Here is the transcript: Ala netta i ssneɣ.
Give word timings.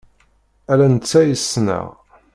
Ala 0.71 0.87
netta 0.93 1.19
i 1.25 1.35
ssneɣ. 1.41 1.87